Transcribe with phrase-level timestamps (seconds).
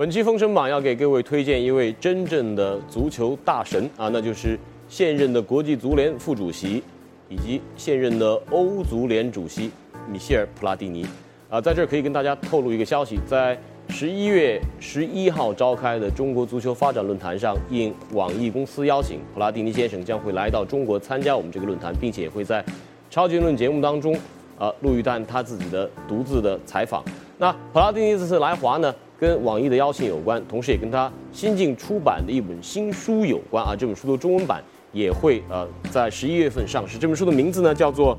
[0.00, 6.82] 本期《封神榜》要给各位推荐一位真正的足球大神啊，那就是现任的国际足联副主席，
[7.28, 9.70] 以及现任的欧足联主席
[10.10, 11.04] 米歇尔·普拉蒂尼。
[11.50, 13.58] 啊，在这儿可以跟大家透露一个消息，在
[13.90, 22.62] 十一月十一号召开的中国足球发展论坛上，应网易公司邀请，普拉蒂尼先生将会来到中国参加我们这个论坛，并且会在
[23.10, 24.18] 《超级论》节目当中，
[24.58, 27.04] 啊，录一段他自己的独自的采访。
[27.40, 28.94] 那普拉蒂尼这次来华呢？
[29.18, 33.74] 跟网易的邀请有关，同时也跟他新近出版的一本新书有关啊。
[33.74, 36.98] 这本书的中文版也会呃在十一月份上市。
[36.98, 38.14] 这本书的名字呢叫做《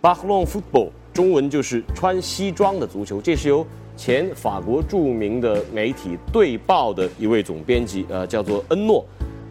[0.00, 3.20] b a h l o n Football》，中文就是穿西装的足球。
[3.20, 3.66] 这是由
[3.98, 9.04] 前法国著名的媒体《队报》的一位总编辑呃叫做恩诺，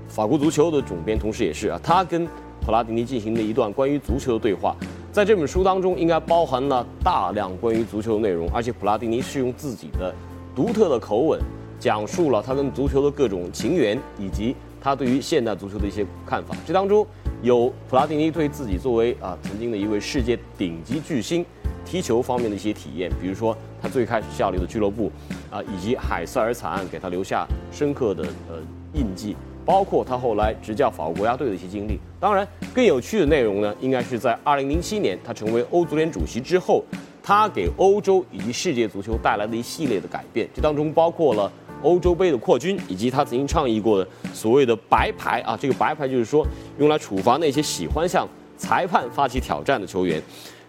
[0.07, 2.27] 法国足球的总编，同时也是啊他跟
[2.65, 4.75] 普拉蒂尼进行的一段关于足球的对话。
[5.11, 10.13] 在这本书当中，应该包含了大量关于足球的内容，而且普拉蒂尼是用自己的。
[10.55, 11.37] 独特的口吻，
[11.77, 16.55] 讲述了他跟足球的各种情缘，以及他对于现代足球的一些看法。
[16.65, 17.05] 这当中
[17.41, 21.45] 有普拉蒂尼对自己作为啊曾经的一位世界顶级巨星
[21.85, 25.11] 踢球方面的一些体验，比如说他最开始效力的俱乐部
[25.49, 28.55] 啊，以及海塞尔惨案给他留下深刻的呃
[28.93, 31.99] 印记，包括他后来执教法国国家队的一些经历。
[32.19, 36.83] 当然，更有趣的内容呢，应该是在2007年他成为欧足联主席之后。
[37.23, 41.49] 他给欧洲以及世界足球带来的一系列的改变，这当中包括了
[41.83, 46.43] 欧洲杯的扩军，以及他曾经倡议过的所谓的白牌啊，这个白牌就是说
[46.79, 50.19] 用来处罚那些喜欢向裁判发起挑战的球员。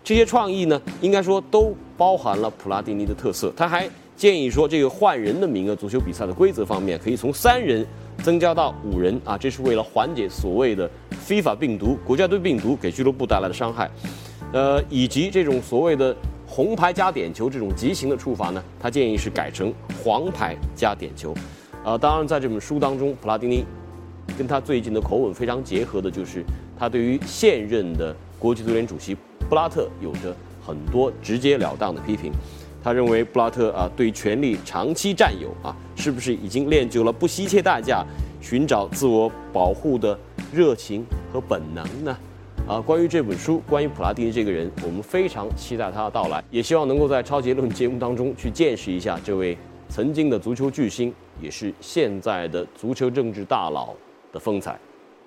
[0.05, 3.51] 这些创意呢，应该说都包含了普拉蒂尼的特色。
[3.57, 7.85] 他还建议说，这个换人的名额，足球比赛的规则方面可以从三人
[8.23, 13.91] 增加到五人啊，这是为了缓解所谓的非法病毒、国家队病毒给俱乐部带来的伤害，
[14.53, 16.17] 呃，以及这种所谓的。
[16.45, 19.73] 红牌加点球这种极刑的处罚呢，他建议是改成
[20.05, 21.33] 黄牌加点球。
[21.83, 23.65] 呃，当然在这本书当中，普拉蒂尼
[24.37, 26.45] 跟他最近的口吻非常结合的，就是
[26.79, 29.17] 他对于现任的国际足联主席
[29.49, 32.31] 布拉特有着很多直截了当的批评。
[32.83, 38.05] 他认为布拉特啊对权力长期占有啊，是不是已经练就了不惜一切代价
[38.41, 40.19] 寻找自我保护的
[40.53, 42.17] 热情和本能呢？
[42.69, 49.57] 啊，关于这本书，关于普拉蒂尼这个人，我们非常期待他的到来，也希望能够在《超级论》节目当中去见识一下这位
[49.89, 53.95] 曾经的足球巨星，也是现在的足球政治大佬
[54.33, 54.79] 的风采。